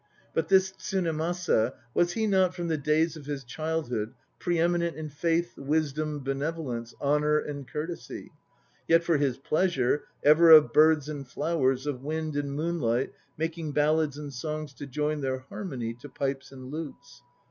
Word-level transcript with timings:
* 0.19 0.33
But 0.33 0.47
this 0.47 0.71
Tsunemasa, 0.71 1.73
Was 1.93 2.13
he 2.13 2.25
not 2.25 2.55
from 2.55 2.69
the 2.69 2.77
days 2.79 3.15
of 3.15 3.27
his 3.27 3.43
childhood 3.43 4.15
pre 4.39 4.57
eminent 4.57 4.95
In 4.97 5.09
faith, 5.09 5.55
wisdom, 5.59 6.23
benevolence, 6.23 6.95
Honour 6.99 7.37
and 7.37 7.67
courtesy; 7.67 8.31
yet 8.87 9.03
for 9.03 9.17
his 9.17 9.37
pleasure 9.37 10.05
Ever 10.23 10.49
of 10.49 10.73
birds 10.73 11.07
and 11.07 11.27
flowers, 11.27 11.85
Of 11.85 12.01
wind 12.01 12.35
and 12.35 12.51
moonlight 12.53 13.11
making 13.37 13.73
Ballads 13.73 14.17
and 14.17 14.33
songs 14.33 14.73
to 14.73 14.87
join 14.87 15.21
their 15.21 15.37
harmony 15.41 15.93
To 16.01 16.09
pipes 16.09 16.51
and 16.51 16.71
lutes? 16.71 17.21